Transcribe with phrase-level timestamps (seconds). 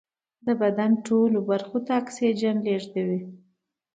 [0.45, 3.21] د بدن ټولو برخو ته اکسیجن لېږدوي